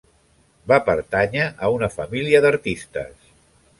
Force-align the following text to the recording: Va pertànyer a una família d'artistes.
Va 0.71 0.79
pertànyer 0.87 1.45
a 1.67 1.69
una 1.75 1.91
família 1.97 2.41
d'artistes. 2.47 3.15